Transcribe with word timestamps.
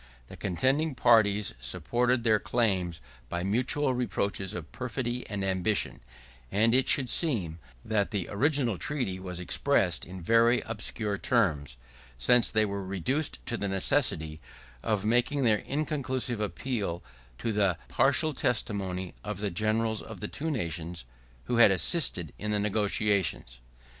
The 0.29 0.35
contending 0.35 0.95
parties 0.95 1.53
supported 1.61 2.23
their 2.23 2.39
claims 2.39 2.99
by 3.29 3.43
mutual 3.43 3.93
reproaches 3.93 4.55
of 4.55 4.71
perfidy 4.71 5.29
and 5.29 5.45
ambition; 5.45 5.99
and 6.51 6.73
it 6.73 6.89
should 6.89 7.07
seem, 7.07 7.59
that 7.85 8.09
the 8.09 8.27
original 8.31 8.79
treaty 8.79 9.19
was 9.19 9.39
expressed 9.39 10.03
in 10.03 10.19
very 10.19 10.61
obscure 10.61 11.19
terms, 11.19 11.77
since 12.17 12.49
they 12.49 12.65
were 12.65 12.83
reduced 12.83 13.37
to 13.45 13.57
the 13.57 13.67
necessity 13.67 14.39
of 14.81 15.05
making 15.05 15.43
their 15.43 15.59
inconclusive 15.59 16.41
appeal 16.41 17.03
to 17.37 17.51
the 17.51 17.77
partial 17.87 18.33
testimony 18.33 19.13
of 19.23 19.39
the 19.39 19.51
generals 19.51 20.01
of 20.01 20.19
the 20.19 20.27
two 20.27 20.49
nations, 20.49 21.05
who 21.43 21.57
had 21.57 21.69
assisted 21.69 22.33
at 22.39 22.49
the 22.49 22.57
negotiations. 22.57 23.61